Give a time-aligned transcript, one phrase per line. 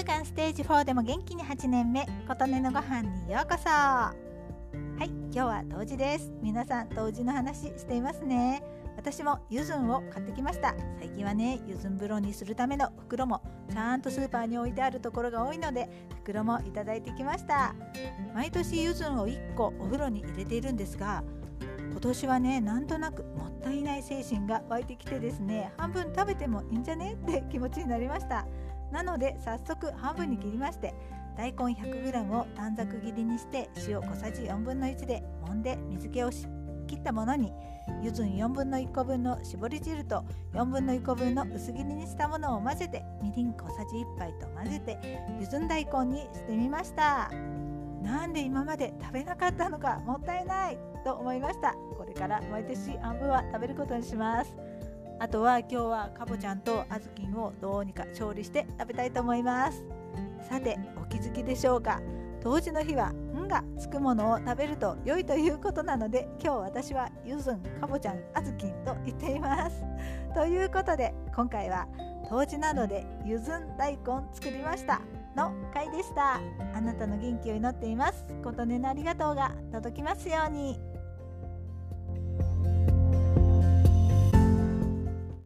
[0.00, 3.68] 乳がんステージ4でも元気に8年目琴音のご飯にようこそ。
[3.68, 4.14] は
[4.98, 6.32] い今日は冬至です。
[6.40, 8.62] 皆さん冬至の話していますね。
[8.96, 10.74] 私もゆずんを買ってきました。
[10.98, 15.90] 最近はねゆずん風呂にするための袋もちゃんとスーパーに置いてあるところが多いので
[16.22, 17.74] 袋もいただいてきました。
[18.34, 21.22] 毎年ゆずんを1個お風呂に入れているんですが
[21.90, 27.18] 今年はねなんとなくもったいない精神が湧いてきてですね半分食べてもいいんじゃね？
[27.22, 28.46] って気持ちになりました。
[28.92, 30.94] なので早速半分に切りまして
[31.36, 36.46] 大根 100g を短冊切りにして塩小さじ4分の1で揉んで水気をし
[36.86, 37.52] 切ったものに
[38.02, 44.98] ゆずん4分の1個分の絞り汁と4分の1個分の薄切りにしたものを混ぜてみりん小さじ1杯と混ぜて
[45.40, 47.30] ゆずん大根にしてみました。
[48.02, 50.90] なんで今まで食べなかったのかもったいない。
[51.04, 54.69] と思いましたこれから毎年半分は食べることにします。
[55.20, 59.84] あとは今日はかぼちゃんとあずきんをどうにか調理して食べたいと思います。
[60.48, 62.00] さてお気づきでしょうか？
[62.42, 69.84] 冬至の日は「ん」がつくものを食べると良いということなので今日私はゆずんかぼちゃんあずきんと言っています。
[70.34, 71.86] ということで今回は
[72.30, 75.02] 冬至などでゆずん大根作りました
[75.36, 76.40] の回でした。
[76.74, 78.24] あなたの元気を祈っています。
[78.42, 80.89] 琴音のありがとうが届きますように。